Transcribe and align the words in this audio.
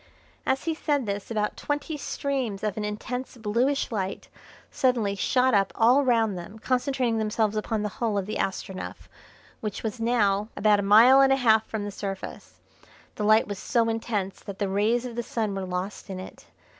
As 0.47 0.63
he 0.63 0.73
said 0.73 1.05
this 1.05 1.29
about 1.29 1.55
twenty 1.55 1.95
streams 1.95 2.63
of 2.63 2.75
an 2.75 2.83
intense 2.83 3.37
bluish 3.37 3.91
light 3.91 4.29
suddenly 4.71 5.13
shot 5.13 5.53
up 5.53 5.71
all 5.75 6.03
round 6.03 6.35
them, 6.35 6.57
concentrating 6.57 7.19
themselves 7.19 7.55
upon 7.55 7.83
the 7.83 7.89
hull 7.99 8.17
of 8.17 8.25
the 8.25 8.37
Astronef, 8.39 9.07
which 9.59 9.83
was 9.83 9.99
now 9.99 10.49
about 10.57 10.79
a 10.79 10.81
mile 10.81 11.21
and 11.21 11.31
a 11.31 11.35
half 11.37 11.67
from 11.67 11.83
the 11.85 11.91
surface. 11.91 12.59
The 13.13 13.23
light 13.23 13.47
was 13.47 13.59
so 13.59 13.89
intense 13.89 14.39
that 14.39 14.57
the 14.57 14.69
rays 14.69 15.05
of 15.05 15.15
the 15.15 15.21
Sun 15.21 15.53
were 15.53 15.65
lost 15.67 16.09
in 16.09 16.19
it. 16.19 16.47